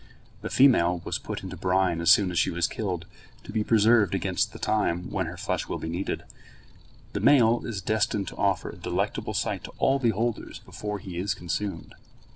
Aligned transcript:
The 0.41 0.49
female 0.49 0.99
was 1.05 1.19
put 1.19 1.43
into 1.43 1.55
brine 1.55 2.01
as 2.01 2.09
soon 2.09 2.31
as 2.31 2.39
she 2.39 2.49
was 2.49 2.65
killed, 2.65 3.05
to 3.43 3.51
be 3.51 3.63
preserved 3.63 4.15
against 4.15 4.51
the 4.51 4.57
time 4.57 5.11
when 5.11 5.27
her 5.27 5.37
flesh 5.37 5.67
will 5.67 5.77
be 5.77 5.89
needed. 5.89 6.23
The 7.13 7.19
male 7.19 7.61
is 7.67 7.83
destined 7.83 8.27
to 8.29 8.35
offer 8.35 8.71
a 8.71 8.77
delectable 8.77 9.35
sight 9.35 9.63
to 9.65 9.73
all 9.77 9.99
beholders 9.99 10.57
before 10.57 10.97
he 10.97 11.19
is 11.19 11.35
consumed. 11.35 11.93